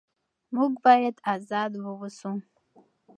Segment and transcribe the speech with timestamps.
[0.55, 2.31] موږ باید ازاد واوسو.